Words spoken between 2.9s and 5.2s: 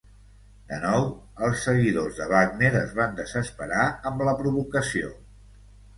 van desesperar amb la provocació.